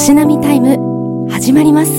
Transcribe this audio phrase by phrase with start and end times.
[0.00, 1.90] しなみタイム始まります。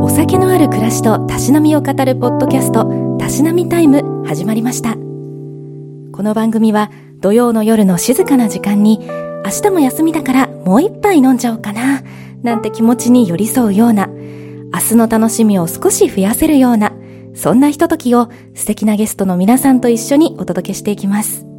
[0.00, 4.94] お酒のある暮らしとたしなみを語るポッドキャストたしなみタイム始まりました。
[4.94, 9.00] この番組は土曜の夜の静かな時間に
[9.44, 12.04] 明日も休みだからもう一杯飲んじゃおうかな
[12.44, 16.92] なんて気持ちに寄り添うような明日の楽しみを少し増やせるような
[17.34, 21.51] そんなひとときを素敵なゲストの皆さんと一緒にお届けしていきます。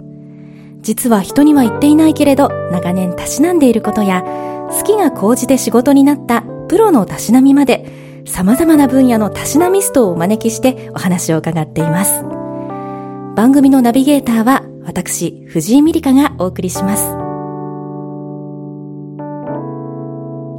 [0.84, 4.22] 実は人には言っていないけれど長年たしなんでいることや
[4.70, 12.24] 好きが高じて仕事になったプロのたしなみまで様々な分野のたしなミストをお招きしてお話を伺っています。
[13.36, 17.04] 番組のナビゲーターは私藤井美里香がお送りします。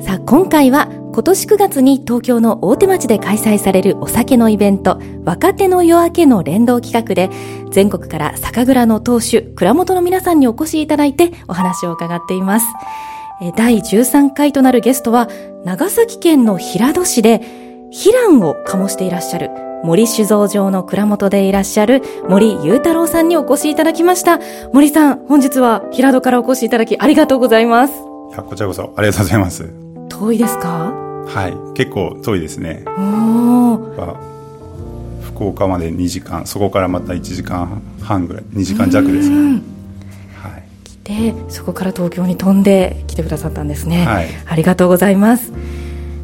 [0.06, 7.30] さあ今回は今年9月に東京の大手町で開催されるお酒のイベント、若手の夜明けの連動企画で、
[7.70, 12.66] 全国から酒蔵の当主、蔵元の皆さんにお越しいただいてお話を伺っています。
[13.54, 15.28] 第13回となるゲストは、
[15.64, 17.40] 長崎県の平戸市で、
[17.92, 19.50] ヒランを醸していらっしゃる、
[19.84, 24.40] 森酒造場の蔵元でいらっしゃる森裕太郎さんにお越しいただきました。
[24.72, 27.92] 森さん、本日は平戸からお越しいただきありがとうございます。
[28.32, 29.72] いや、こちらこそありがとうございます。
[30.08, 31.03] 遠いですか？
[31.26, 31.56] はい。
[31.74, 32.84] 結構遠いですね。
[35.34, 39.60] 福岡まで2時間そこからまた1時間半ぐらい2時間弱ですね、
[40.36, 45.52] はい、来てそこから東京に飛んで来てくださったんですね、はい、ありがとうございます。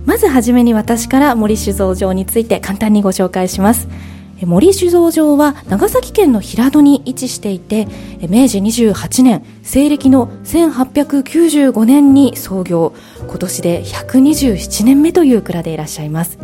[0.07, 3.89] まずはじめに私から森酒造場について簡単にご紹介します
[4.47, 7.87] 森酒造場は長崎県の平戸に位置していて
[8.29, 12.95] 明治28年西暦の1895年に創業。
[13.27, 16.39] 今年で127年目という蔵でいらっしゃいます。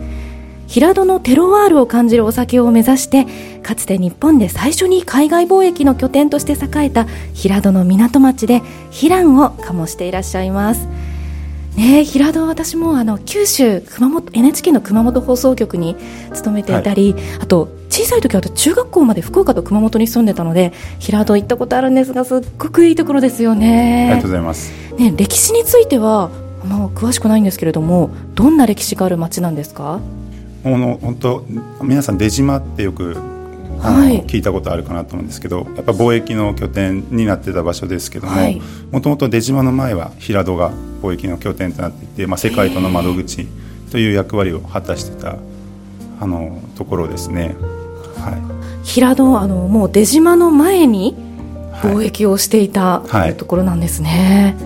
[0.67, 3.27] 平戸のテロワールを感じるお酒を目指して
[3.63, 10.89] かつて日本で最初に海外貿易の拠点として栄えた平戸の港町で平ンを醸していらっしゃいます。
[11.77, 15.95] ね、平戸私もあの九州熊本 NHK の熊本放送局に
[16.33, 24.07] 勤めていたり、はい、あと小さい時は中学校まで福岡と熊本に住んでたので平戸行ったことあるんですがすっごくいいところですよね。
[24.07, 26.31] ありがとうございます、ね、歴史については
[26.65, 30.01] あの詳しくないんですけれどもどんな歴史がある町なんですか？
[30.65, 31.45] あの本当
[31.83, 33.17] 皆さん出島ってよく
[33.79, 38.35] はい、聞いたことあるかなと思うんですけどやっぱ貿易の拠点になってた場所ですけども
[38.91, 40.73] もともと出島の前は平戸が
[41.03, 43.47] 貿易の拠点となっていて、まあ、世界との窓口
[43.91, 45.37] という役割を果たしてた
[46.21, 47.57] あのところですね。
[48.17, 48.33] は
[48.83, 51.15] い、平戸あのもう出島の前に
[51.83, 54.57] 貿易をしていた、はい、ところなんですね。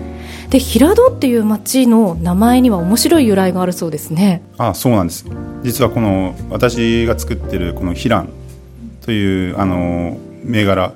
[0.49, 4.41] で平戸っていう町の名前には面白い由来があるそうですね。
[4.57, 5.25] あそうなんです。
[5.63, 8.25] 実はこの私が作ってるこの平
[9.01, 10.93] というあの銘柄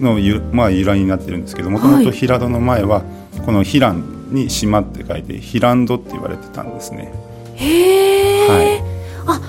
[0.00, 3.02] のゆ、まあ、由来になってるんですけどもともと平戸の前は
[3.44, 3.94] この「平
[4.30, 7.12] に島って書いて「ヒランド」って言われてたんですね。
[7.56, 8.82] へえ、はい、
[9.26, 9.40] あ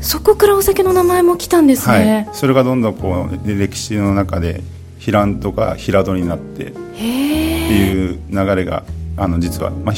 [0.00, 4.62] そこからお酒の名前も来たんですね、はい、それがどんどんこう歴史の中で
[4.98, 8.84] ヒランドが平戸になってっていう流れが
[9.16, 9.94] あの実は、まあ、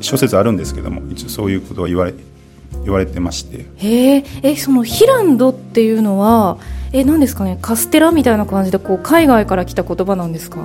[0.00, 2.14] 諸説あるんですけども一応そういうことを言われ
[2.84, 3.66] 言われてまして。
[3.78, 6.58] へえそのヒランドっていうのは
[6.92, 7.58] え何ですかね？
[7.60, 10.58] カステラみたいな感じでこう海外から来た言葉なんですか？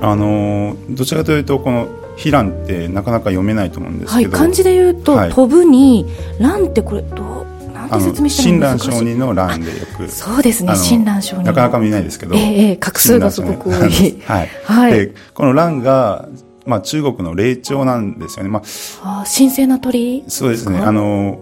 [0.00, 6.06] あのどちらかというとこの「ヒラン」ってなかなか読めないと思うんですけど、はい、漢字で言うと「はい、飛ぶに」
[6.40, 8.92] 「ラン」ってこれどうなんて説明したらいいんですか？
[8.92, 11.42] 親鸞上人の乱でよくそうですね親鸞上人。
[11.42, 14.20] なかなか見ないですけど、えー、えー、画数がすごく多い。
[14.24, 16.28] はい、はい、でこの乱が
[16.68, 18.60] まあ、中国の霊長なんですよね、ま
[19.02, 20.22] あ、あ神聖な鳥？
[20.28, 20.78] そうですね。
[20.78, 21.38] あの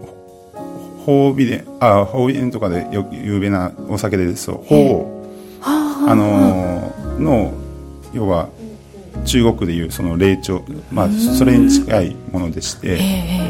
[1.01, 5.05] 宝美伝あ宝美伝とかでよく有名なお酒でですと宝
[6.09, 7.53] あのの
[8.13, 8.49] 要は
[9.25, 12.99] 中国でいうその霊長、まあ、それに近いものでして、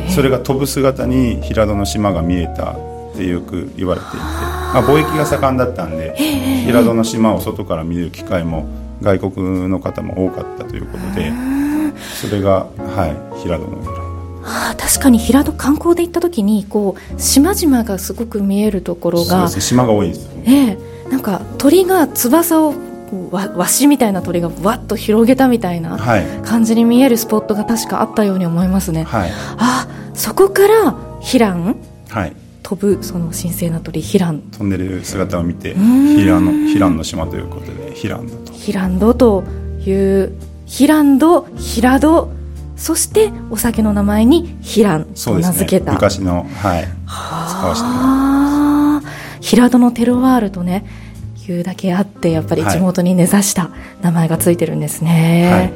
[0.10, 6.16] それが飛ぶ姿に平戸の島が見えたってよく言われていて、まあ、貿易が盛んだったんで、
[6.66, 8.66] 平戸の島を外から見る機会も
[9.02, 11.32] 外国の方も多かったということで
[12.22, 14.08] それが、はい、平戸の由来
[14.50, 20.30] あ確かに平戸観光で行った時にこう島々がすごく見えるところが、ね、島が多いです。
[20.46, 20.78] ええ
[21.10, 22.74] なんか鳥が翼を
[23.32, 25.98] わわしみたいな鳥がわっと広げたみたいな
[26.44, 31.78] 感じに見えるスポットが確かあったように思いますね、はい、あそこからヒラン、
[32.10, 34.42] はい、飛ぶその神聖な鳥ヒラン。
[34.42, 38.52] 飛んでる姿を見てヒラのヒランの島ということでヒランドと。
[38.52, 39.46] ヒランドと
[39.86, 40.34] いう
[40.68, 42.32] ヒランド平戸
[42.76, 46.88] そしてお酒の名前にヒランと名付けた、ね、昔のはい。
[47.08, 49.10] 使わせ
[49.40, 50.86] て平戸のテロワールとね
[51.48, 53.72] いうだけあってやっぱり地元に根ざした
[54.02, 55.72] 名前がついてるんですね、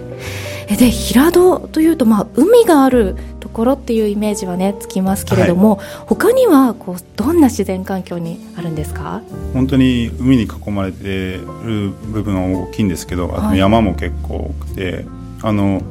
[0.68, 9.22] はい、で平戸というと、まあ、海があるところっていうイメージはねつきますけれども、はい、他にはこうどんな自然環境にあるんですか？
[9.54, 15.06] 本当に海に囲まれてる部分は大きいんですけどあと山も結構多くて、はい、
[15.44, 15.82] あの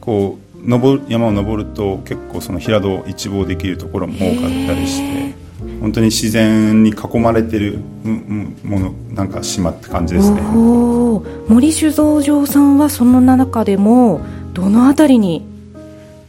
[0.00, 5.34] こう登る山を登ると結構その平戸を一望できるところも多かったりして
[5.80, 7.78] 本当に自然に囲まれてる
[8.62, 10.40] ものなんか島って感じですね。
[11.48, 14.20] 森酒造場さんはその中でも
[14.52, 15.46] どの辺りに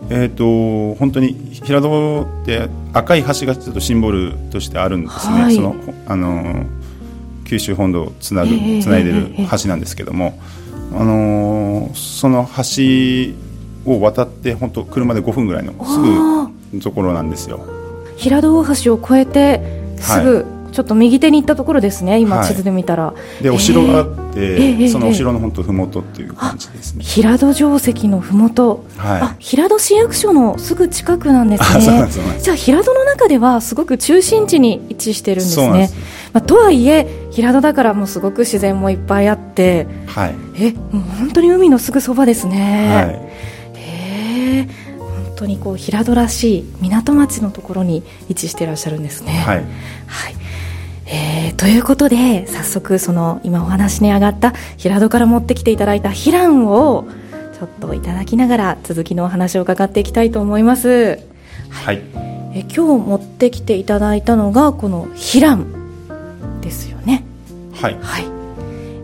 [0.10, 5.76] えーと、本当に平戸って赤い橋がちょっとシンボルとしてあるんですね、はい、その
[6.08, 6.66] あの
[7.46, 8.50] 九州本土をつなぐ、
[8.82, 9.32] つないでる
[9.62, 10.40] 橋なんですけども、
[10.94, 13.34] あのその橋
[13.86, 17.66] を渡って本当車で5分ぐらいのすぐのところなんですよ。
[18.16, 19.62] 平戸大橋を越えて
[19.98, 27.04] すぐ、ちょっと右手に行ったところですね今地図で見たら、はい、でお城があって、えー、そのお城の本当ふもとっていう感じですね。
[27.04, 32.08] 平戸城跡のふもと、はい、あ平戸市役所のすぐ近くなんですね。
[32.42, 35.90] じゃあ平戸の中ではすごく中心地に位置してるんですね。
[36.34, 43.32] まあ、とはいえ平戸だからもうすごく自然もいっぱいあって、はい、えもう本当に海のすぐそばですね、はい。
[44.98, 49.44] 本当にこう平戸らしい港町のところに位置していらっしゃるんですね。
[49.46, 50.41] はい、はい
[51.14, 57.06] えー、ということで早速その今お話に上がった平戸から持ってきていただいたヒランを
[57.60, 61.20] ちょっといただきながら続きのお話を伺っていきたいと思います。
[61.70, 62.02] はい、
[62.54, 67.26] え今日持ってきていただいたのがこのヒランですよね。
[67.74, 68.26] はい、はい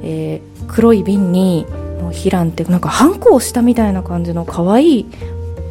[0.02, 1.66] えー、黒い瓶に
[2.02, 5.06] もうヒランってなんかハンコをしたみたいな感じの可愛い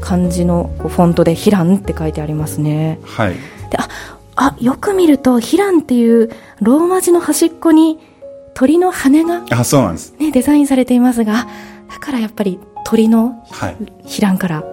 [0.00, 3.00] 感じのフォントでヒランって書いてありますね。
[3.04, 3.34] はい。
[3.70, 3.88] で、あ、
[4.36, 6.30] あ、よく見るとヒランっていう
[6.60, 7.98] ローマ字の端っこに
[8.54, 10.14] 鳥の羽が、あ、そうなんです。
[10.18, 11.46] ね、デザインされていますが、
[11.90, 13.44] だからやっぱり鳥の
[14.04, 14.64] ヒランから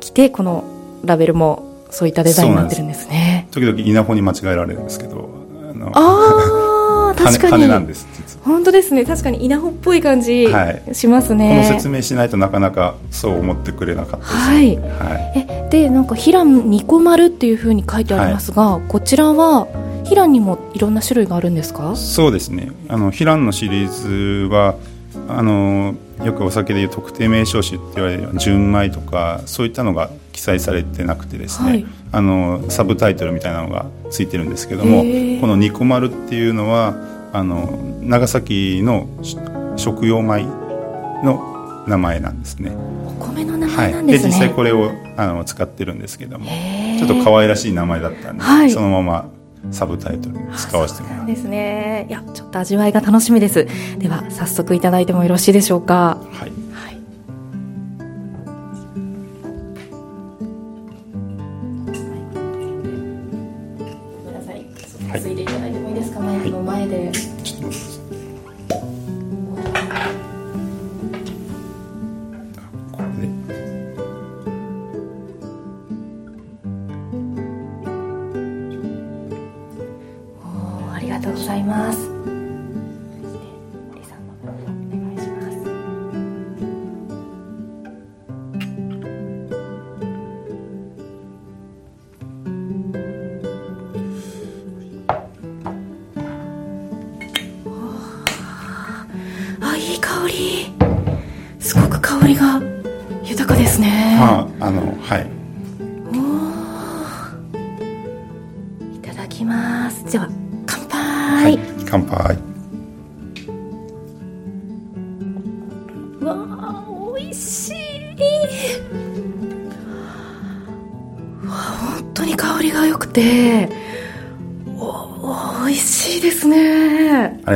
[0.00, 0.64] 来て、この
[1.04, 3.48] ラベルもそういったデザインになってるんですね。
[3.50, 5.28] 時々稲穂に間違えられるんですけど、
[5.94, 7.64] ああ、確かに。
[7.64, 8.06] 羽なんです。
[8.48, 9.04] 本当ですね。
[9.04, 10.48] 確かに稲穂っぽい感じ
[10.92, 19.68] しますね、はい、この説明しないとなかなかそう思ってくれなかったです、はい、はい、えでなんか平ニコ丸っていうふうに書いてありますが、はい、こちらは
[20.04, 21.94] 平にもいろんな種類があるんですか？
[21.94, 22.72] そうですね。
[22.88, 24.74] あの平のシリーズは
[25.28, 35.02] あのよくお酒でいう特定名称酒って言われる純米とかそういったのが記載されてなくてですね、はい、あのサブタイトルみたいなのがついてるんですけども
[35.40, 36.94] この「ニコ丸」っていうのは
[37.32, 39.08] あの長崎の
[39.76, 40.44] 食用米
[41.22, 42.72] の名前なんですね。
[43.06, 44.30] お米の名前なんですね。
[44.30, 46.46] はい、で実際これをあの使ってるんですけども、
[46.98, 49.30] ちょっと可愛らしい名前だったんで、はい、そのまま
[49.70, 52.06] サブタイトルに使わせてもらうですね。
[52.08, 53.66] いやちょっと味わいが楽しみです。
[53.98, 56.18] では早速いただいてもよろしいでしょうか。
[56.32, 56.52] はい、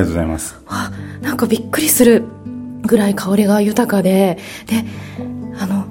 [0.02, 0.56] りがとうございます。
[0.66, 2.25] わなんかびっくりする
[2.82, 4.38] ぐらい香りが豊かで。
[4.66, 4.85] で
[5.59, 5.87] あの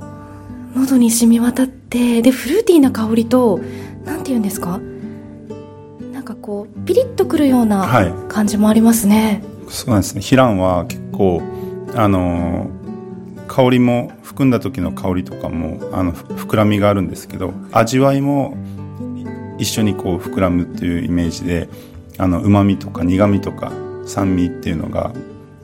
[0.76, 3.60] 喉に染み渡ってでフルーティーな香りと
[4.06, 4.80] なんて言うんですか？
[6.14, 7.88] なんかこうピリッとくるような
[8.30, 10.22] 感じもありますね、はい、そうなんですね。
[10.22, 11.42] ヒランは結構
[11.96, 12.70] あの
[13.48, 18.56] 香りも含んだ時の香りとかもあの膨らみがあるんですけど味わいも
[19.58, 21.68] 一緒にこう膨らむっていうイメージで
[22.18, 23.74] あの旨味とか苦味とか
[24.06, 25.14] 酸味っていうのが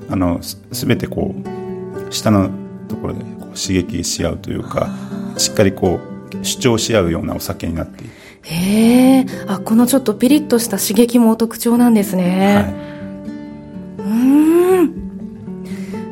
[0.09, 0.39] あの
[0.71, 2.49] 全てこう下の
[2.87, 4.89] ところでこう刺激し合うというか
[5.37, 5.99] しっかりこ
[6.33, 8.13] う主張し合うようなお酒になっている。
[8.43, 12.73] へえあこのちょっとピリッとした刺激も特徴なんですね、
[13.97, 14.93] うん。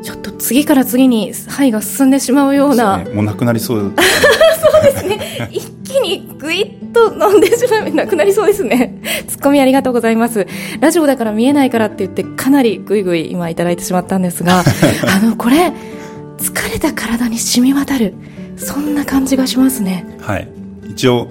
[0.04, 3.94] ちょっと次から次に肺が進んでしまうような、ね、もうなくなりそう
[4.72, 5.50] そうですね。
[5.52, 8.96] 一気にぐいっと飲んでしまうなくなりそうですね。
[9.28, 10.48] ツッコミありがとうございます。
[10.80, 14.64] ラジオだから見えないからって言ってかなりぐいぐい今いただいてしまったんですが
[15.08, 15.74] あのこれ
[16.38, 18.14] 疲れた体に染み渡る
[18.56, 20.06] そんな感じがしますね。
[20.22, 20.48] はい。
[20.90, 21.28] 一応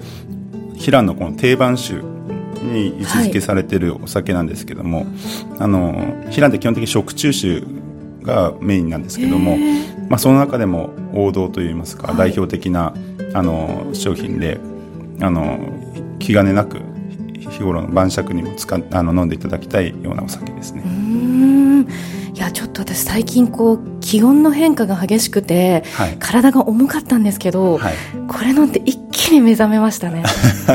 [0.75, 1.95] 平野のこの定番酒
[2.61, 5.07] に位置づけされてるお酒なんですけども、はい、
[5.59, 7.63] あの平野って基本的に食中酒
[8.21, 9.57] がメインなんですけども、
[10.09, 12.93] まあ、その中でも王道といいますか、代表的な
[13.33, 14.59] あの商品で
[15.21, 15.59] あの
[16.19, 16.81] 気兼ねなく
[17.49, 20.83] 日頃の晩酌にも使あの飲んでいただきたいようなお酒ですね。
[22.33, 27.95] いやちょっと私最近こう気温の変化が激しくて、はい、体が重かったんですけど、はい、
[28.27, 30.23] これ飲んで一気に目覚めましたね。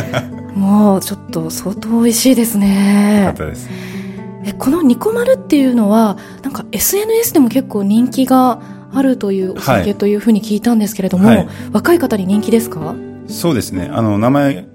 [0.57, 3.25] もうちょっと相当美味しいですね。
[3.27, 3.69] かったです。
[4.45, 8.61] えこのニコマルっていうのはなんか SNS でも結構人気が
[8.93, 12.95] あるというお酒というふうに聞いたんですけれども、はい、若い方に人気ですか？
[13.31, 13.89] そうですね。
[13.93, 14.67] あの名前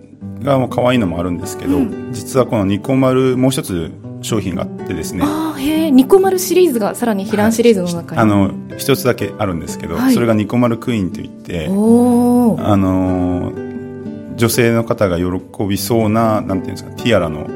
[0.41, 5.23] がもう可愛いのもあるんですけど、うん、実はこのニコマルもう一つ商品があってですね。
[5.23, 13.53] あへえニコマルシリーズがさらにヒランシリーズの中に、はい、あの一つだけあるんですけど、はい、それがニコマルクイーンといってあの
[14.35, 17.47] 女性の方が喜びそうななんていうんですかティアラの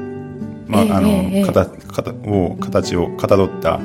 [0.70, 3.80] まあ、あの、えー、形形を形をかたどった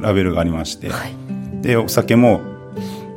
[0.00, 1.14] ラベルがありまして、はい、
[1.62, 2.40] でお酒も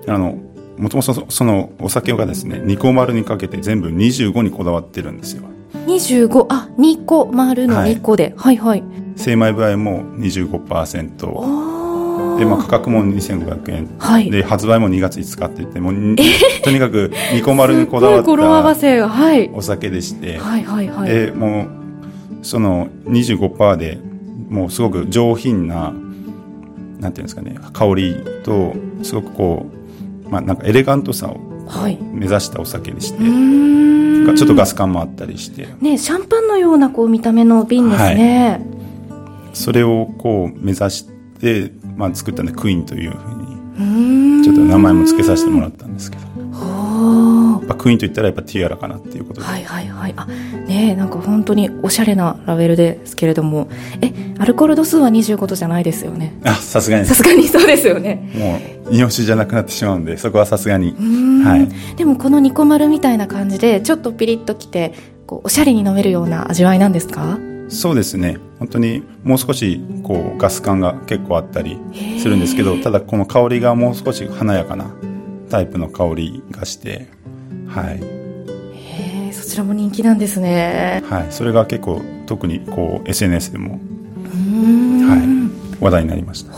[0.07, 0.37] あの
[0.81, 5.43] もともとそのお酒がですねニコ丸にかけて全部25にこだわってるんですよ。
[5.73, 8.81] 25あニコ丸の2個で、はい、はい。
[8.81, 15.93] はい精米部合も25%で、まあ、価格も2500円、はい、で発売も2月5日って言ってもう、
[16.63, 18.29] とにかくニコ丸にこだわった
[19.53, 21.67] お酒でして、はいはいはい、でも
[22.41, 23.99] うその25%で
[24.49, 25.93] もうすごく上品な
[26.99, 28.73] なんていうんですかね香りと
[29.03, 29.80] すごくこう、
[30.31, 31.37] まあ、なんかエレガントさを
[32.13, 35.67] 目指したお酒でして、はい、ちょっとガス感もあったりして。
[35.81, 41.07] ねシャンパンのようなこう見た目の瓶ですね、はい、それをこう目指し
[41.39, 43.51] て、まあ、作ったねクイーンというふうに。
[44.43, 46.23] ちょっと名前も付けさせてもらったんですけど
[47.75, 49.47] ぱクイーンといったらやっぱティアラかなっていうことで。
[49.47, 50.13] はいはいはい。
[50.15, 50.25] あ
[50.67, 53.67] ねなんか本当におしゃれなラベルですけれども。
[54.01, 56.35] えアルコール度数は25度じゃないですよね。
[56.43, 57.05] あさすがに。
[57.05, 58.31] さすがにそうですよね。
[58.35, 58.59] も
[58.91, 60.95] うイノシじゃなくなってしまうんでそこはさすがに。
[61.43, 64.93] はい、でもこのニコマルみたいな感じでちょっとピリッときて
[65.27, 67.39] こうおしゃれに飲めるような味わいなんですか？
[67.69, 68.37] そうですね。
[68.59, 71.79] 本当にもう少しこうガス感が結構あったり
[72.19, 74.93] するんですけどただこの香りがもう少し華やかな
[75.49, 77.07] タイプの香りがして
[77.71, 77.99] はい。
[78.75, 81.03] へそちらも人気なんですね。
[81.09, 81.27] はい。
[81.29, 83.79] それが結構特にこう SNS でも
[85.07, 85.83] はい。
[85.83, 86.51] 話題になりました。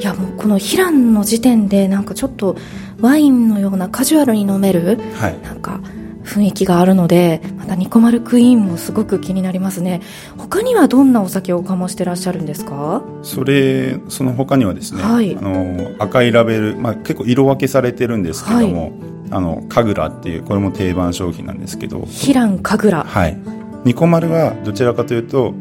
[0.00, 2.56] いやもうこのヒランの時点でなんかちょっと
[3.00, 5.80] ワインのようなカジュアルに飲める、はい、なんか
[6.24, 10.00] 雰囲気があるのでまたニコマルクイーンもすごく気になりますね。
[10.38, 13.02] 他にはどんなお酒を醸してらっしゃるんですか？
[13.22, 18.92] それその他にはですね、はい、あの赤いラベル、まあ、結構色分けされてるんですけども、はい、
[19.32, 22.04] あの神楽っていうこれも定番商品なんですけど。
[22.06, 23.08] ヒラン神楽。
[23.08, 23.38] はい。
[23.84, 25.54] ニコマルはどちらかというと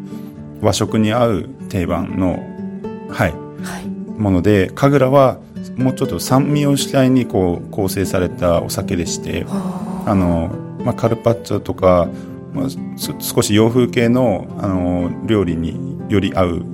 [0.62, 2.40] 和食に合う定番の
[3.10, 3.32] はい、
[3.64, 3.86] はい、
[4.20, 5.40] もので神楽は
[5.76, 10.14] もうちょっと酸味を主体にこう構成されたお酒でしてあ。
[10.14, 10.50] の、
[10.84, 12.10] まあ、カルパッチョとか、
[12.54, 12.68] まあ、
[13.20, 16.66] 少し洋風系のあの料理により合う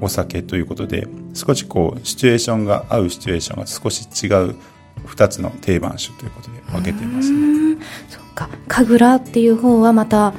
[0.00, 4.56] お酒ということで少しこうシチュエーションが合うシチュエーションが少し違う
[5.06, 7.76] 2つの定番酒ということで分けていますね。
[8.08, 8.48] そっか。
[8.68, 10.34] 神楽っていう方はまた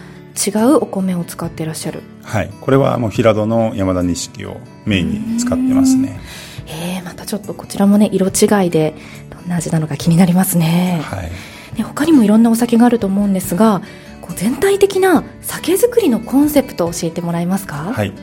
[0.46, 2.02] 違うお米を使っていらっしゃる。
[2.24, 2.50] はい。
[2.62, 6.20] これはもう平戸の山田錦をメインに使ってますね。
[6.68, 8.96] えー、またちょっとこちらもね色違いで
[9.30, 11.32] どんな味なのか気になりますね,、はい、
[11.76, 13.82] ね他にもいろんなお酒があると思うんですが
[14.22, 17.92] こう全体的な酒造りのコンセプトを教えてもらえますか？
[17.92, 18.14] はい。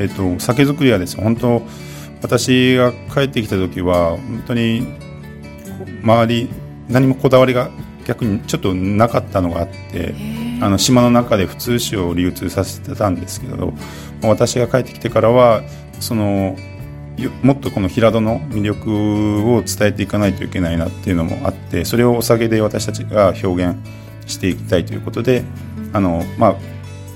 [0.00, 1.62] えっ、ー、と酒造りはですね本当
[2.22, 4.86] 私が帰ってきた時は本当に
[6.08, 6.48] 周り
[6.88, 7.70] 何もこだわりが
[8.06, 10.14] 逆にちょっとなかったのがあって
[10.62, 13.74] あの島の中で普通酒を流通させてたんですけど
[14.22, 15.62] 私が帰ってきてからは
[16.00, 16.56] その
[17.42, 23.76] もっとこの平戸の魅力を伝えていかないといけないなっていうのもあってそれをお酒で私たちが表現
[24.26, 25.44] していきたいということで
[25.92, 26.54] あの、まあ、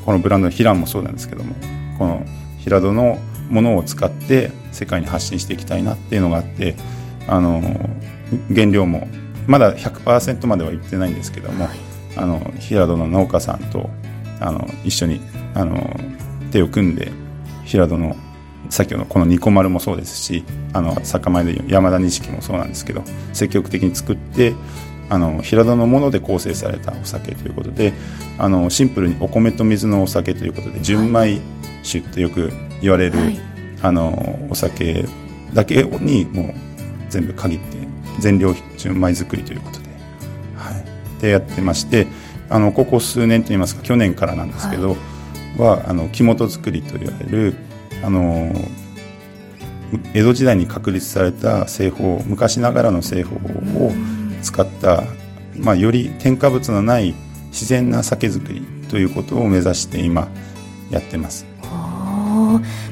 [0.04, 1.54] このブランドのヒランもそうなんですけども
[1.98, 2.26] この
[2.58, 3.18] 平戸の
[3.48, 6.74] ものを使って世界に発信していきたいなっていうのがあって
[7.28, 7.62] あの
[8.54, 9.08] 原料も
[9.46, 11.78] まだ100%まではいってないんですけども、はい、
[12.16, 13.90] あの平戸の農家さんと
[14.40, 15.20] あの一緒に
[15.54, 15.96] あの
[16.50, 17.10] 手を組んで
[17.64, 18.16] 平戸の
[18.70, 24.54] 先ほどこのニコマルもそうですしあの酒米で山田錦もそうなんですけど積極的に作って
[25.10, 27.92] あの平戸のもので構成されたお酒ということで
[28.38, 31.38] あのシンプルにお米と水のお酒ということで純米
[31.82, 33.38] 酒ってよく言われる、はい、
[33.82, 35.04] あのお酒
[35.52, 36.54] だけにもう
[37.10, 37.81] 全部限って
[38.18, 39.88] 全量純米作りということで,、
[40.56, 40.70] は
[41.18, 42.06] い、でやってまして
[42.48, 44.96] あのここ数年といいますか去年からなんですけど、は
[45.58, 47.54] い、はあの木本作りといわれる
[48.02, 48.52] あの
[50.14, 53.92] 江戸時代に確立された製法昔ながらの製法を
[54.42, 55.04] 使った、
[55.56, 57.14] まあ、より添加物のない
[57.50, 60.28] 自然な酒造りということを目指して今
[60.90, 61.46] やってます。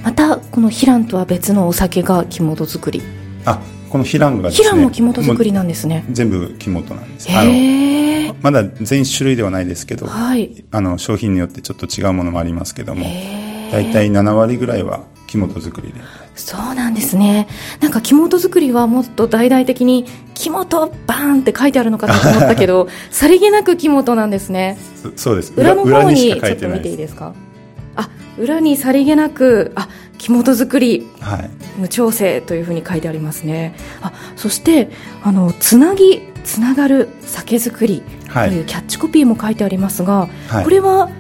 [0.02, 3.02] またこのヒランとは別のお酒が木本作り。
[3.44, 3.60] あ
[3.90, 6.04] このヒランが、ね、ヒランも木本作りなんですね。
[6.10, 7.28] 全部木本なんです。
[7.30, 13.04] あのまだ全種類ではないですけど、はい、あの商品によってちょっと違うものもありますけども
[13.72, 16.00] 大体7割ぐらいは木本作りで。
[16.36, 17.48] そうなんですね。
[17.80, 24.78] なんか木本作りはもっと大々的に木本バーンって書いてあるのかなと思ったけど さりげなく木本なんですね。
[25.16, 25.52] そうです。
[25.56, 27.34] 裏の方にちょっと見ていいですか？
[27.34, 27.49] あ
[28.40, 33.74] 裏にさりげなくあ木本作り、はい、無調整というふうに書いてありますね。
[34.02, 34.90] あそして
[35.22, 41.10] あのつなぎつながる酒造りというキャッチコピーも書いてありますが、はい、これは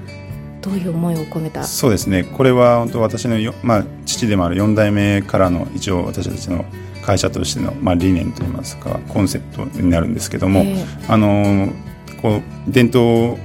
[0.62, 1.64] どういう思いを込めた？
[1.64, 2.24] そうですね。
[2.24, 6.64] これは本当私のよ、まあ、父でもある4代目からの一応私たちの
[7.02, 11.72] 会社としての、まあ、理念といいますかコンセプトになるんですけども、えー、あの
[12.20, 13.38] こう伝統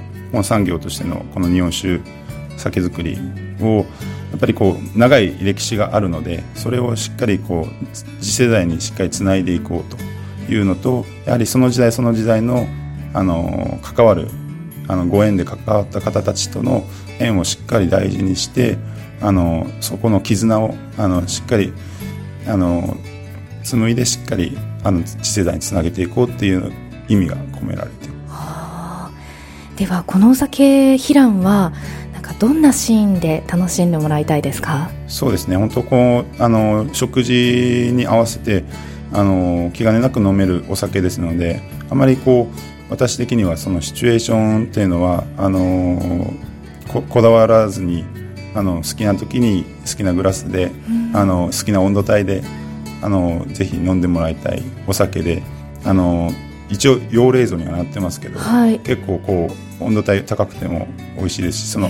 [0.44, 2.00] 産業としてのこの日本酒
[2.56, 3.18] 酒造り
[3.60, 3.86] を
[4.30, 9.96] やっぱりこう長い歴史があるのでそれをしっかりこう次世代にしっかりつないでいこう
[10.46, 12.66] というのとやはりその時代その時代の
[13.14, 14.28] あの関わる
[14.88, 16.84] あのご縁で関わった方たちとの
[17.18, 18.76] 縁をしっかり大事にして
[19.20, 21.72] あのそこの絆をあのしっかり
[22.46, 22.96] あの
[23.64, 26.72] 紡いでしっかりあの次世代につなげていこうっていう
[27.08, 29.10] 意味が込められていは
[29.76, 31.72] ではこのお酒ヒランは
[32.26, 34.90] かどんなシーンで楽しんでもらいたいですか？
[35.08, 35.56] そうですね。
[35.56, 38.64] 本当こうあの食事に合わせて
[39.12, 46.34] あの気兼ねなく飲めるお酒ですのであまりこう私的にはそのシチュエーションっていうのはあの
[46.88, 48.04] ここだわらずに
[48.54, 52.42] あの好きな時に好きなグラスで、うん、あの好きな温度帯で
[53.02, 55.42] あのぜひ飲んでもらいたいお酒で
[55.84, 56.30] あの
[56.68, 61.88] 一応用冷蔵にはなってますけど、はい、結構こう温度帯高くても美味しいですしその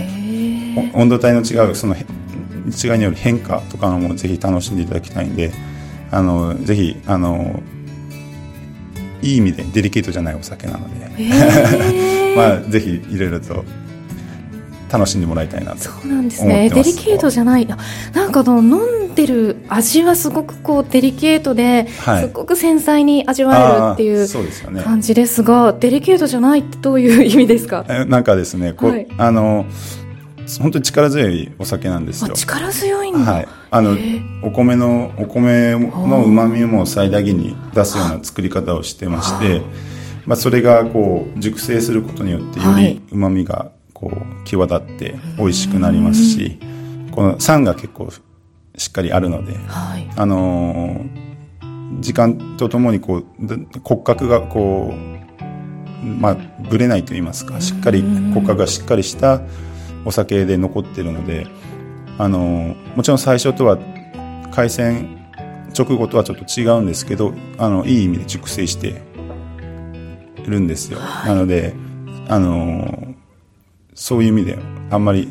[0.95, 5.53] 温度帯の違うその違いによる変化とかもぜひ楽しんでいただきたいんで
[6.11, 7.63] あのぜひあの
[9.23, 11.25] いい意味でデリケートじゃないお酒なので、
[12.37, 13.65] まあぜひいろいろと
[14.91, 16.71] 楽しんでもらいたいなとそうなんですね。
[16.71, 17.67] デリケートじゃない。
[17.67, 27.85] なんかの飲んでる味はすごくこうデリケートで、はい、すごく繊細に味わえるっていう感じですがデリケートじゃないってどういう意味ですか？
[28.07, 29.65] なんかですねこ、はい、あの
[30.61, 32.35] 本当に力強いお酒なんですよ。
[32.35, 33.97] 力強いんだ、はい、あの
[34.43, 39.63] お米のお米のうまみも最大限に出すような作り方をしてまして、
[40.25, 46.59] まあ、それがこう熟成することによってよりうまみがこう際立って美味しくなりますし、
[47.11, 48.11] この酸が結構
[48.77, 53.25] しっかりあるので、はい、あのー、時間とともにこう
[53.83, 55.17] 骨格がこう
[56.07, 56.37] まあ
[56.69, 59.41] ぶれないと言いますかしっかり骨格がしっかりした
[60.07, 61.47] お酒で残ってるので
[62.17, 63.77] あのもちろん最初とは
[64.53, 65.17] 海鮮
[65.77, 69.03] 直後とはちょっと違うんですけどあのいい意味で熟成して
[70.47, 71.75] るんですよ、はい、なので
[72.29, 73.15] あの
[73.95, 74.59] そういう意味で
[74.91, 75.31] あんまり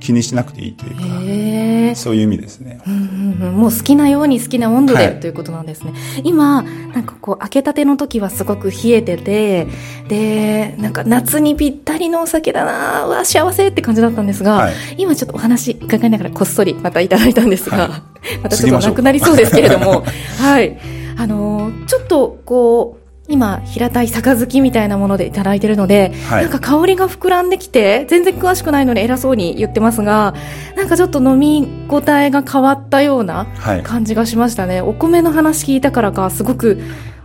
[0.00, 5.92] 気にしなくていいというかそういう意味ですね、うんうん、もう好きなように好きな温度で、はい、ということなんですね。
[6.24, 9.66] 今なんかこう開けたての時はすごく冷えてて
[10.08, 20.04] でなんか夏にぴったりのお酒だなわ幸せって感じだったんですが、はい、今ちょっとお話伺いながらこっそりまたいただいたんですが、はい、 またちょっとなくなりそうですけれども。
[20.38, 20.78] はい。
[21.18, 30.34] あのー、ちょっとこう今平たい杯みたいなものでいただいてるので、はい、なんか香りが膨らんできて全然詳しくないので偉そうに言ってますが
[30.76, 33.46] なんかちょっと飲み応えが変わったような
[33.82, 36.80] 感じがしましたね、はい、お米の話聞いたからかすごく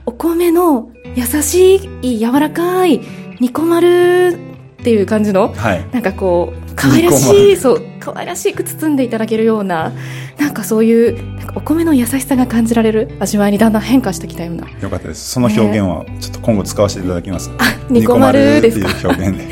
[0.06, 3.00] お米の優しい柔らかい
[3.40, 4.40] 煮込まる
[4.82, 9.92] っていう感じの、はい、なんかこう可愛らしいそう可愛らしく包んでいただけるような
[10.38, 14.68] なんかそういうなんかお米の優しさが感じられる味わいにだんだん変化してきたような。
[14.70, 15.32] よかったです。
[15.32, 18.90] その表現はちょっと今後使わせていただきます、ね、あニコマルですか？
[18.90, 19.48] っていう表現で。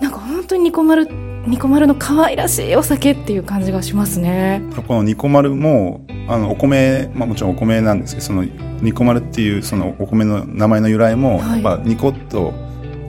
[0.00, 1.06] なんか本当にニコマルっ
[1.46, 4.62] ニコマルの可愛らしいお酒っていう感じがしますね。
[4.86, 8.44] このニコマルもあのお米、まあ、もちろんお米なんですけどその
[8.80, 12.54] ニコマルっていうそのお米の名前の由来も、はい、やっぱニコッと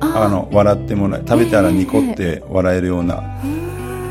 [0.01, 3.23] あの笑ってもらえ食べたらニコって笑えるような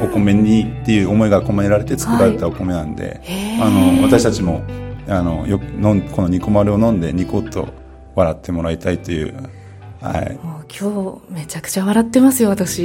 [0.00, 4.62] お米にっていう思いが込められて作られたお米なんで、はい、あの私たちも
[5.08, 7.68] あのよのこのニコマルを飲んでニコッと
[8.14, 9.34] 笑ってもらいたいという
[10.00, 12.82] はい、もう今日めちゃくちゃ笑ってますよ私。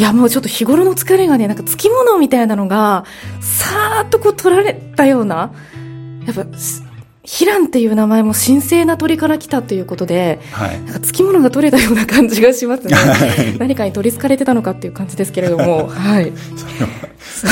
[0.00, 3.04] やもうちょっと日頃の疲れがねなんかつきものみたいなのが
[3.40, 5.50] さーっとこう取られたような
[6.26, 6.46] やっぱ
[7.28, 12.96] ヒランっていう名前も神聖な鳥から来たということで、はい、なんかつきものが取れたような感じがしますね。
[13.58, 16.32] 何かに取りつかれてたのかっていう感じですけれどもはい。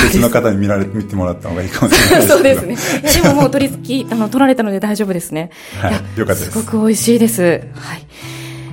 [0.02, 2.76] 別の方に見られ見てもらった方がいいかもしれないそうですね
[3.22, 8.06] でももう取り付きあの取られたので大丈夫ですね、はい、よかったですすごく美味しいですはい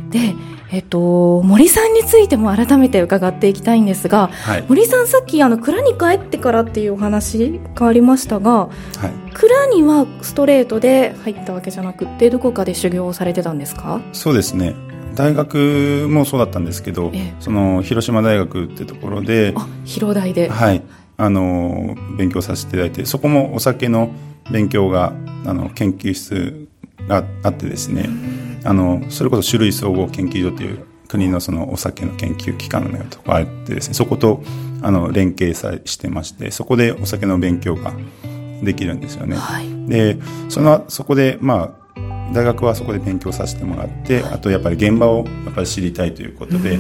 [0.09, 0.33] で、
[0.73, 8.71] えっと、森さんについても改めて伺っていきたいんですが、はい、森さんさっきあの蔵に帰ってからっていうお話がありましたが、は
[9.29, 14.01] い、蔵にはストレートで入ったわけじゃなくてどこかで修行をされてたんですか？
[14.13, 14.75] そうですね。
[15.13, 20.49] 大学もそうだったんですけど、その広島大学ってところであ広大で。
[20.49, 20.81] はい。
[21.15, 24.09] あの勉強させていただいてそこもお酒の
[24.51, 25.13] 勉強が
[25.45, 26.67] あの研究室
[27.07, 28.09] があってですね、
[28.63, 34.41] あのそれこそ種類総合研究所という国のそのお酒の研究機関のとこあってですねそこと
[34.81, 37.93] あの連携さしてましてそこでお酒の勉強が
[38.63, 39.35] できるんですよね。
[39.35, 40.17] はい、で
[40.49, 41.83] そのそこでまあ
[42.33, 46.79] 大学はそこで勉強させてもらって、あとやっぱり現場をやっぱり知りたいということで、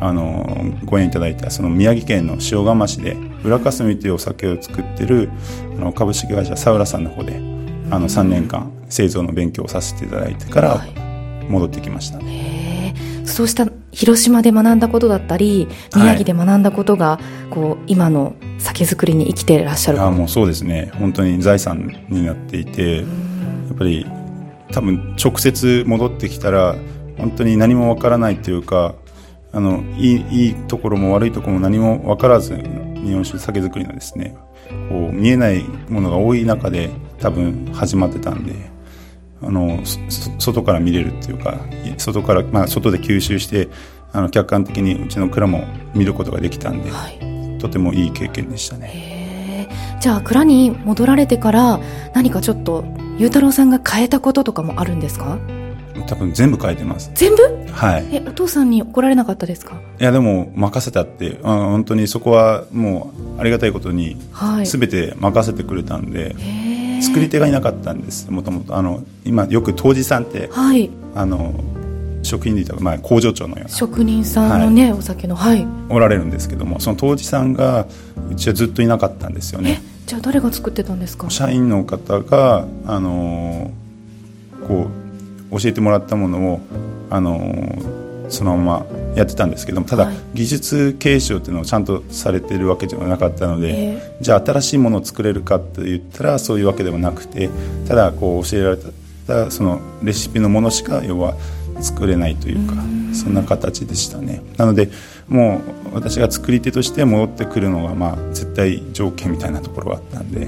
[0.00, 5.30] あのご縁いただいたその宮城県の塩釜市で浦霞というお酒を作ってる
[5.76, 7.36] あの株式会社サウラさんの方で
[7.90, 11.03] あの3年間製造の勉強をさせていただいてから
[11.48, 20.00] 戻ってきました、ね、そうした広島で学んだことだったり宮城で学んだことが、はい、こう今の酒造りに生きていらっしゃる。
[20.00, 20.90] あもうそうですね。
[20.94, 24.06] 本当に財産になっていてやっぱり
[24.72, 26.76] 多分直接戻ってきたら
[27.16, 28.94] 本当に何もわからないというか
[29.52, 34.36] あのいいいいところも悪いところも何も分からず日本酒酒造りのですね
[34.88, 38.52] こう見えないものが多い中で多分始まってたんで
[39.46, 39.80] あの
[40.38, 41.58] 外から見れるっていうか
[41.98, 43.68] 外から、まあ、外で吸収して
[44.12, 49.68] あの客観的にうちの蔵も見ることができたんで、はい、とてもいい経験でしたね。
[50.00, 51.80] じゃあ蔵に戻られてから
[52.12, 52.84] 何かちょっと
[53.18, 55.38] 裕太郎さんが変えたこととかもあるんですか？
[56.06, 57.10] 多分全部変えてます。
[57.14, 57.42] 全部？
[57.72, 58.06] はい。
[58.12, 59.80] えお父さんに怒られなかったですか？
[59.98, 64.16] いやでも任せたってあ本当にそこはもうありがたいことに
[64.64, 68.30] 全て任せてくれたんで、はい作り手がいなかったんです。
[68.30, 68.76] もともと。
[68.76, 71.54] あの今よく杜氏さんって、はい、あの
[72.22, 75.66] 職員でいた、まあ、工場長のような職人さんのね、はい、お酒のはい。
[75.88, 77.86] おられるんですけどもその杜氏さんが
[78.30, 79.82] うちはずっといなかったんですよね。
[80.06, 81.30] じゃあ誰が作ってたんですか？
[81.30, 83.70] 社員の方があの
[84.66, 84.88] こ
[85.50, 86.60] う教えてもらったものを
[87.10, 88.03] あの
[88.34, 97.48] そのままやってたんですけどもただ、技術継承っていうのをちゃんとされてるわけではなかったので、えー、じゃあ新しいものを作れるかって言ったらそういうわけではなくて
[97.88, 98.76] ただこう教えられ
[99.26, 101.34] たそのレシピのものしか要は
[101.80, 102.74] 作れないというか
[103.14, 104.42] そんな形でしたね。
[104.56, 104.90] なので
[105.28, 110.46] もう私が作り手として戻ってくるのがまあ絶対条件みたいなところがあったんで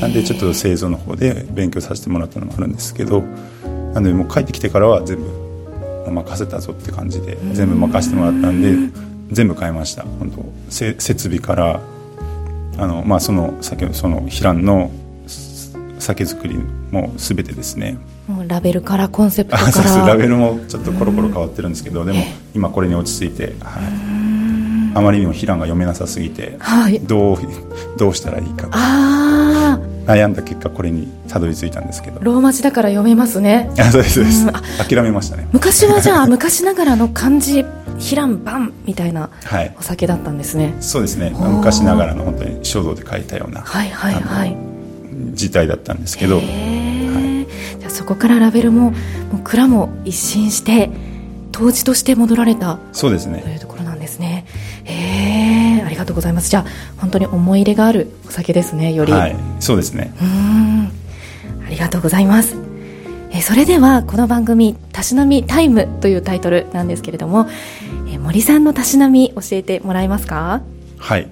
[0.00, 3.22] なんでちょっと製造の方で勉強させてもらったのもあるんですけど
[3.92, 5.43] なのでもう帰ってきてからは全部
[6.10, 10.02] 任せたぞって感じで全部任せてもらったんで全部変えました。
[10.02, 11.80] 本当設備から
[12.76, 14.90] あの、まあ、その先その平の
[15.98, 16.58] 酒造り
[16.90, 17.96] も全てですね。
[18.28, 20.06] もうラベルからコンセプトから。
[20.06, 22.22] ラベルもちょっとコロコロ変わってるんですけどでも
[22.54, 27.38] 今これに落ち着いて、はい、あまりにも平が読めなさすぎて、はい、どう
[27.98, 29.23] どうしたらいいかあ
[30.06, 32.20] 悩んだ結果これにたどり着いたんですけど。
[32.20, 33.70] ローマ字だから読めますね。
[33.78, 34.46] あそうですそうです、
[34.88, 35.48] 諦めましたね。
[35.52, 37.64] 昔はじゃあ 昔ながらの漢字
[37.98, 39.30] ヒランバンみたいな
[39.78, 41.34] お酒だったんですね、はい、そうですね。
[41.38, 44.56] 昔ながらの本当に書道で書いたようなはいはいはい。
[45.32, 47.46] 字体だったんですけど、はい、
[47.78, 48.94] じゃあそこからラベルもも
[49.34, 50.90] う蔵も一新して
[51.52, 52.78] 当時として戻られた。
[52.92, 53.40] そうですね。
[53.40, 53.73] というところ
[56.04, 56.50] がとうございます。
[56.50, 56.64] じゃあ
[56.98, 59.12] 本当に思い入れがあるお酒ですねより。
[59.12, 60.14] はいそうですね。
[60.20, 60.90] うん。
[61.66, 62.56] ありがとうございます。
[63.30, 67.48] えそれではこの番組「たしなみタイム」というタイトルなんですけれども
[68.08, 70.60] え森さんのたしなみ教えてもらえますか？
[70.98, 71.26] はい。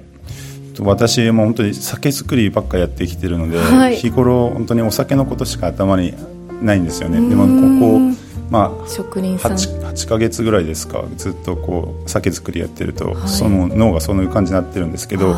[0.81, 6.15] 私も本当に酒造りばっかやってきてるので、はい、日頃本当にお酒のことしか頭に
[6.63, 7.21] ないんですよね。
[7.29, 8.17] でもここ
[8.53, 15.35] まあ、職人さん 8, 8ヶ月ぐらいですかずっとこう酒造りやってると、はい、その脳がそういう感じになってるんですけど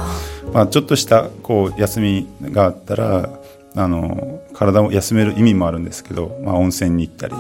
[0.55, 3.29] まあ、ちょっとしたこう休みがあったら
[3.74, 7.35] あの体を休める意味もあるんですけど、まあ、温泉に行ったり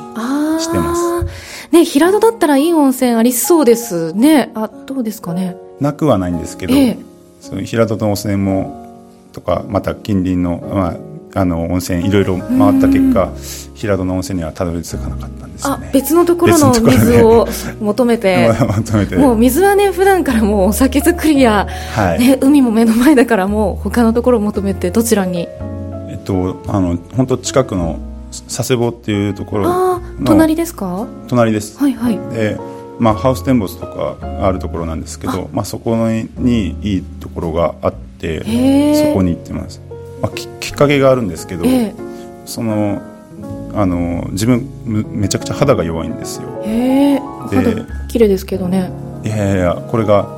[0.60, 1.24] してます。
[1.70, 4.50] ね、平戸だったらいい温泉ありそうですね。
[4.54, 5.56] あ、どうですかね。
[5.80, 6.98] なくはないんですけど、ええ、
[7.40, 10.96] その平戸の温泉もとかまた近隣の、まあ、
[11.34, 13.32] あの温泉いろいろ回った結果
[13.74, 15.90] 平戸の温泉にはたどり着かなかったんですよね。
[15.92, 17.46] 別のところの水を
[17.80, 18.50] 求めて。
[18.76, 19.16] 求めて。
[19.16, 25.48] もう水はね普段からもうお酒造りや、はい、ね、海も目の前だからもう他のところを求めてどちらに？
[26.08, 27.98] えっとあの本当近くの
[28.46, 31.06] 佐世保っていうところあ隣ですか？
[31.28, 31.76] 隣です。
[31.78, 32.18] はいはい。
[32.32, 32.56] で
[33.00, 39.80] まあ、ハウステンボスとかあるところなんですけどまあ、そこにいいところがあってそこに行ってます、
[40.22, 40.32] まあ、
[40.74, 41.64] っかけがあるんですけど、
[42.44, 43.00] その
[43.74, 46.62] あの自分めちゃくちゃ肌が弱いんですよ。
[46.64, 47.18] へえ。
[47.48, 48.90] 肌綺麗ですけどね。
[49.24, 50.28] いやいやこれが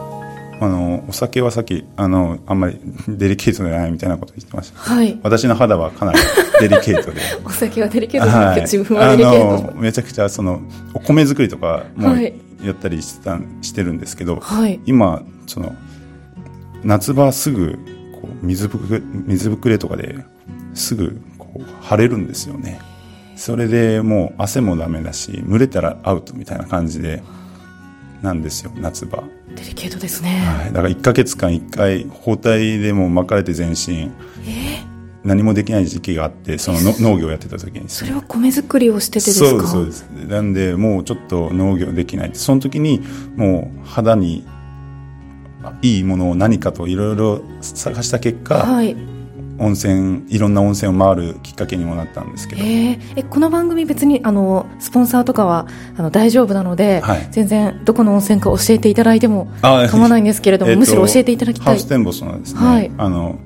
[0.61, 6.19] あのお酒はさっきあのあんまり デリケートじゃないみたいなこと言ってました、はい、私の肌はかなり
[6.61, 7.21] デリケートで。
[7.45, 9.77] お酒はデリケートじゃなくて、自分はデリケート。
[9.77, 10.61] めちゃくちゃその
[10.95, 12.15] お米作りとかも
[12.65, 15.75] やったりした、してるんですけど、はい、今その
[16.85, 17.79] 夏場すぐ
[18.43, 20.25] 水ぶく水ぶくれとかで
[20.75, 22.81] すぐこう腫れるんですよね。
[23.37, 27.23] それでもう汗もダメだし蒸れたらアウトみたいな感じで
[28.23, 29.23] なんですよ夏場。
[29.55, 34.05] デリケートですね、はい、だから1か月間1回包帯でも巻かれて全身、え？
[34.05, 34.11] ー、
[35.25, 39.49] 何もできない時期があってその 農業をやってた時に、ね、それは米作りをしててですか？
[39.49, 40.03] そうそうです。
[40.29, 42.31] なんでもうちょっと農業できない。
[42.35, 43.03] その時に
[43.37, 44.47] もう肌に
[45.83, 48.97] いいものを何かといろいろ探した結果、はい、
[49.59, 61.67] 温泉いろんな温泉を回るきっかけにもなったんですけど、ええこの番組別にあのスポンサーとかはあの大丈夫なので、はい、全然どこの温泉か教えていただいても構わないんですけれども、むしろ教えていただきたい。
[61.67, 63.39] ハウステンボスのですね、はい、あの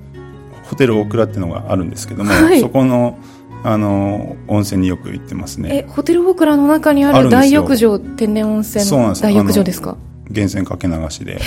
[0.64, 3.18] ホテル大倉っていうのがあるんですけども、はい、そこの
[3.62, 5.85] あの温泉によく行ってますね。
[5.87, 9.96] えホテル大倉の中にある大浴場天然温泉の大浴場ですか？
[10.30, 11.40] 源泉かけ流しで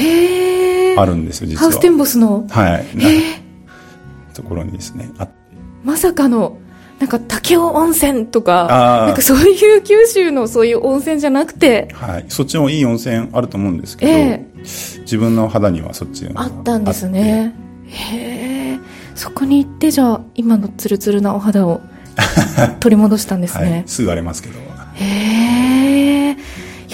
[0.97, 1.61] あるんですよ実は。
[1.61, 2.45] ハウステンボスの？
[2.49, 2.85] はい。
[4.33, 5.27] ところにですねあ
[5.83, 6.57] まさかの
[6.99, 8.67] なんか武雄温泉とか
[9.05, 17.53] なんかそういう九州のそういう温泉じゃなくて、はい、そっちもいい温泉あると思うんですけど、えー、自分の肌にはそっちあったんですね。
[17.87, 18.79] へえ
[19.15, 21.81] そこに行ってじゃあ今のツルツルなお肌を
[22.79, 24.59] 取り戻したんですね、 はい、すぐ荒れますけど。
[24.95, 26.37] へえ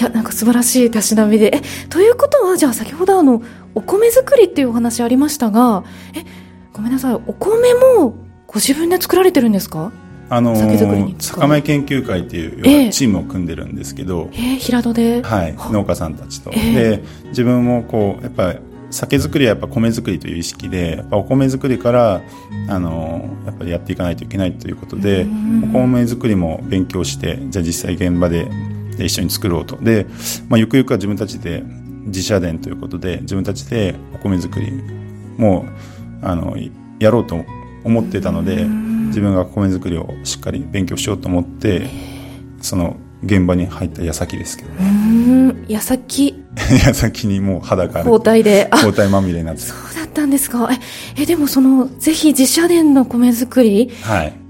[0.00, 1.52] いやなんか素晴らしいたしなみで。
[1.54, 1.60] え
[1.90, 3.42] ということはじゃあ先ほどあの
[3.74, 5.84] お米作りっていうお話ありましたが
[6.14, 6.24] え
[6.72, 7.14] ごめんなさい。
[7.14, 8.14] お米も
[8.46, 9.92] ご自分で作られてるんですか？
[10.30, 18.58] あのー、酒米研究会っていうチームを組んでるんですけど、えー、平戸で、はい、農家さんたちと、えー、で自分もこうやっぱり
[18.90, 22.22] 酒造りはやっぱ米作りという意識でやっぱお米作りから
[22.68, 25.26] あのやっぱりやっていかないといけないということで
[25.64, 28.48] お米作りも勉強してじゃあ実際現場で
[28.98, 29.76] 一緒に作ろうと。
[29.76, 30.06] で、
[30.48, 31.62] まあ、ゆくゆくは自分たちで
[32.06, 34.72] 自社伝ということで自分たちでお米作り
[35.36, 35.66] も
[36.22, 36.56] あの
[36.98, 37.44] やろうと
[37.84, 41.88] 思ってたので自分が米作りをしっかり勉強しようと思って
[42.60, 45.54] その現場に入った矢先ですけどね。
[45.68, 46.42] 矢先。
[46.84, 48.68] 矢先にもう肌が包帯で。
[48.70, 49.60] 包帯まみれになって。
[49.60, 50.70] そうだったんですか。
[51.16, 53.90] ええでもそのぜひ自社伝の米作り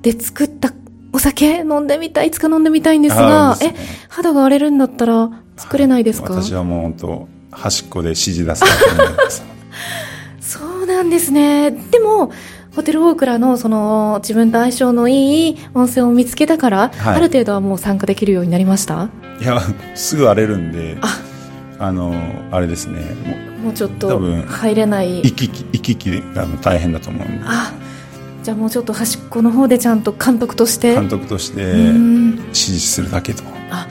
[0.02, 0.72] で作ったお
[1.20, 6.32] 酒飲んでみたいいつか飲んでみたいんですが、ね、え肌が荒れるんだったら作れないですか？
[6.34, 8.64] 私はもう本当端っこで指示出す
[10.40, 11.70] そうなんですね。
[11.70, 12.32] でも
[12.74, 19.08] ホテルオークラのその自分と相性のいい温泉を見つけたから、はい、ある程度はもう参加できるようになりました？
[19.40, 19.60] いや
[19.94, 21.18] すぐ荒れるんであ。
[21.82, 22.14] あの
[22.50, 23.00] あれですね。
[23.64, 25.18] もうちょっと入れない。
[25.18, 27.44] 行き来行き来が大変だと思うんで。
[27.46, 27.72] あ
[28.42, 30.94] じゃあもうちょっと端っこの方でちゃんと監督として。
[30.94, 33.86] 監督として指示するだけとあ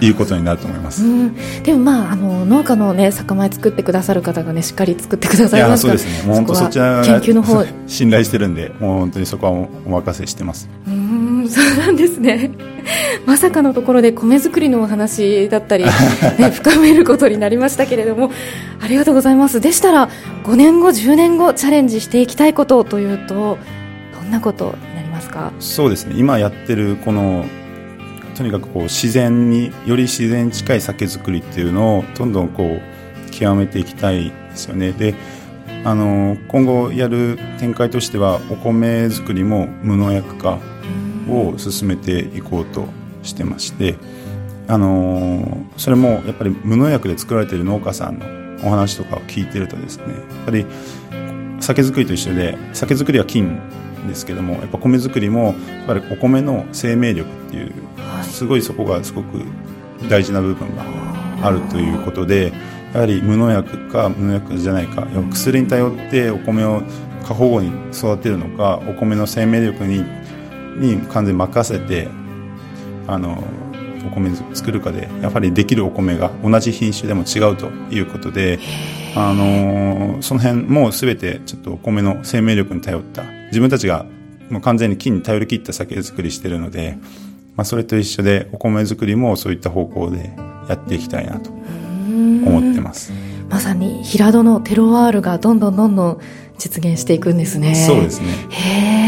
[0.00, 6.26] いうことになると思います、うん、でもまああの農家のね酒米作ってくださる方がねしっかり作ってくださいますそうですね。
[6.26, 7.64] もう本当そちら研究の方。
[7.86, 10.68] 信頼してるんでもう本当にそこはお任せしてます。
[10.86, 12.50] うんそうなんですね。
[13.26, 15.84] まさかのところで米作りのお話だったり、
[16.38, 18.30] ね、深めることになりましたけれども
[18.80, 19.60] ありがとうございます。
[19.60, 20.08] でしたら
[20.44, 23.58] 5年後10年後チャレンジしていきたいことというとど
[24.28, 25.52] んなことになりますか？
[25.58, 26.14] そうですね。
[26.16, 27.46] 今やってるこの
[28.36, 34.92] とにかくこう自然により自然に近い酒造りっていうのをどんどんこう極めていきたいですよね。
[34.92, 35.14] で
[35.84, 40.58] あの今後やる展開としてはお米作りも無農薬化
[41.28, 42.86] を進めていこうと
[43.22, 43.96] してまして
[44.66, 48.26] あのー、それもやっぱり無農薬で作られている農家さんの
[48.66, 50.12] お話とかを聞いてるとですねや
[50.42, 50.66] っぱり
[51.60, 53.24] 酒造りと一緒で酒造りは
[53.98, 55.54] 金ですけどもやっぱ米作りもやっ
[55.86, 59.42] ぱりお米の生命力っていう、はい、すごいそこがすごく
[60.08, 60.84] 大事な部分が
[61.42, 62.52] あるということで
[62.94, 66.82] やはり無農薬か無農薬じゃないか薬に頼ってお米を
[67.26, 70.04] 過保護に育てるのかお米の生命力に
[70.78, 72.08] に完全に任せて
[73.06, 73.42] あの
[74.06, 78.58] お米作るかでやはりできるお米が同じ品種でも違うということで
[79.20, 83.24] あのその辺も全てちょっとお米の生命力に頼った。
[83.48, 84.06] 自分たちが
[84.48, 86.96] もう完全に金に頼り切った酒造りしてるので、
[87.56, 90.30] まあ、それと一緒でお米作りもそういった方向で
[90.68, 93.12] やっていきたいなと思ってます。
[93.48, 96.20] まさに平戸のテロワールがどんどんどんどん
[96.58, 97.74] 実現していくんですね。
[97.74, 98.28] そうですね。
[98.50, 99.07] へえ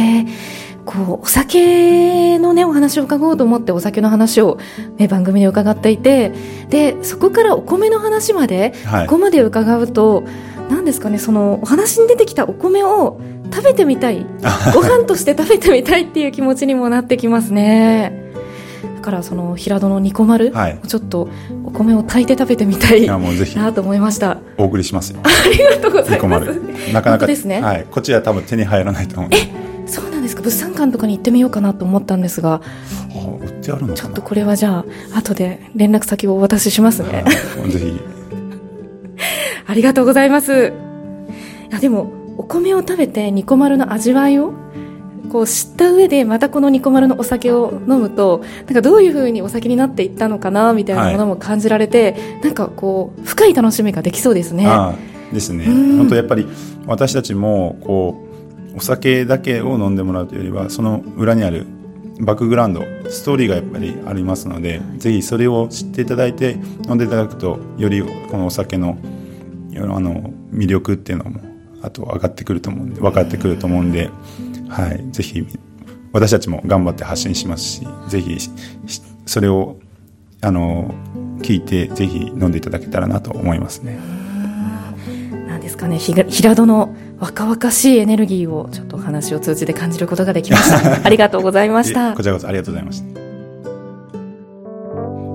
[0.90, 4.58] こう、お酒のね、お話を伺おうと思ってお酒の話を、
[4.96, 6.32] ね、番組で伺っていて、
[6.68, 10.24] で、そこからお米の話まで、はい、ここまで伺うと、
[10.68, 13.20] 何ですかね、その、お話に出てきたお米を
[13.52, 14.26] 食べてみたい。
[14.74, 18.28] ご飯として食べてみたいっていう気持ちにもなってきますね。
[18.96, 21.30] だからその平戸のニコ丸、はい、ちょっと
[21.64, 24.38] お米を炊いて食べてみたいなと思いました。
[24.58, 25.20] お送りしますよ。
[25.24, 26.92] ありがとうございます。
[26.92, 32.60] なかなかですね、はい、こっちは多分手に入らないと思うえそうなんか物産館とかに行ってみようかなと思ったんですが
[33.40, 37.24] 売ってあるのちょっとこれはじゃあ後で連絡先をお渡ししますね。
[37.68, 38.00] ぜひ。
[39.66, 40.72] ありがとうございます。
[41.70, 44.52] いやでもお米を食べてニコ丸の味わいを
[45.30, 54.66] こう知った上でまたこのニコ丸のお酒を飲むとなんかどういうふうにお酒になっていったのかなみたいなものも感じられて、はい、なんかこう深い楽しみができそうですね。
[55.32, 55.66] ですね。
[55.66, 56.48] 本当やっぱり
[56.86, 58.29] 私たちもこう
[58.76, 61.66] お酒だけを飲んでもらうというよりはその裏にある
[62.20, 68.98] バックグラウンドストーリーがやっぱりありますのでぜひそれを知っていただいて飲んでいただくとよりこのお酒の
[69.76, 71.40] あの魅力っていうのも
[71.82, 74.10] あと上がってくると思うんで分かってくると思うんで、
[74.68, 75.46] はい、ぜひ
[76.12, 78.38] 私たちも頑張って発信しますしぜひ
[79.24, 79.78] それを
[80.42, 80.92] あの
[81.38, 83.98] 聞いてぜひ飲んでいただけたらなと思いますね。
[85.70, 85.98] ですかね。
[85.98, 91.00] 平戸の若々しいエネルギーをちょっとお話を通じて感じることができました。
[91.06, 92.14] ありがとうございました。
[92.14, 93.20] こちらこそありがとうございました。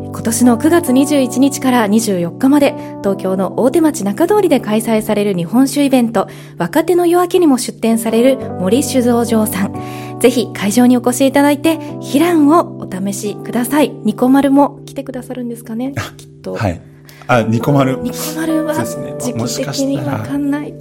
[0.04, 10.20] 今年の9月21日から24日まで東京の大手町中通りで開催される日本酒イベント若手の夜明けにも出展される森酒造場さん。
[10.20, 13.92] ぜひ会場にお越しいただいてヒランをお試しください。
[14.04, 15.94] ニコマルも来てくださるんですかね。
[16.18, 16.56] きっと。
[16.56, 16.95] はい
[17.28, 20.74] あニコマルニコマルは時期的にわかんない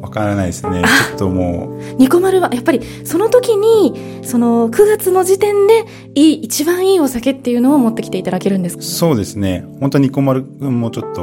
[0.00, 0.82] わからないですね。
[1.08, 1.94] ちょっともう。
[1.94, 8.82] ニコマルは、やっぱり、その時に、その、9月の時点で、いい、一番いいお酒っていうのを持ってきていただけるんですか？
[8.82, 9.64] そうですね。
[9.80, 11.22] 本当にニコマル君もちょっと、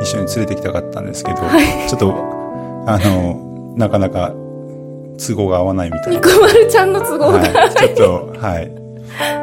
[0.00, 2.14] 一緒に連れてきたかったんですけど、はい、ちょっと、
[2.86, 4.32] あの、なかなか、
[5.18, 6.12] 都合が合わないみたいな。
[6.12, 7.50] ニコマルちゃんの都合が、はい、
[7.96, 8.70] ちょっと、はい。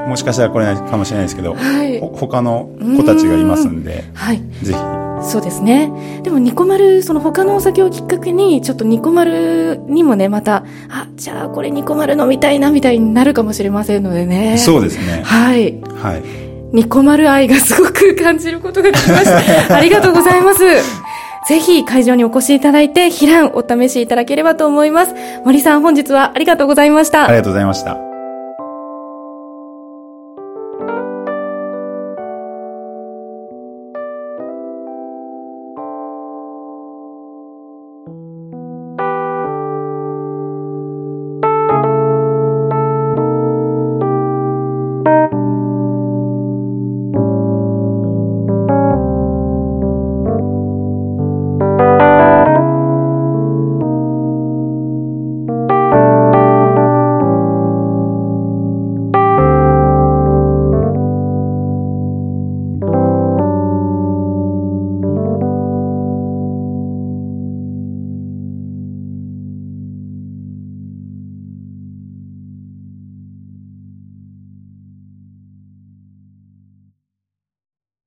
[0.08, 5.90] もしかしたら来れないかもしれないですけど、はい、他の子たちがいますんで、んはい、ぜひそうですね。
[6.24, 14.58] でも、ニコマル、その他のお酒をきっかけに、ちょっとニコマルにもね、また、あ、じゃあこれニコマル飲みたいな、みたいになるかもしれませんのでね。
[14.58, 15.22] そうですね。
[15.24, 15.80] はい。
[15.82, 16.24] はい。
[16.74, 19.76] ニコマル愛がすごく感じることができました。
[19.78, 20.64] ありがとうございます。
[21.48, 25.14] ぜひ会場にお越しいただいて、ヒランお試しいただければと思います。
[25.46, 27.26] 森さん、本日はありがとうございました。
[27.26, 28.13] ありがとうございました。